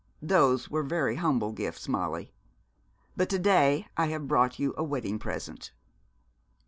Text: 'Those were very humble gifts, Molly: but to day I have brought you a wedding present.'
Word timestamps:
'Those 0.19 0.67
were 0.67 0.81
very 0.81 1.17
humble 1.17 1.51
gifts, 1.51 1.87
Molly: 1.87 2.33
but 3.15 3.29
to 3.29 3.37
day 3.37 3.87
I 3.95 4.07
have 4.07 4.27
brought 4.27 4.57
you 4.57 4.73
a 4.75 4.83
wedding 4.83 5.19
present.' 5.19 5.71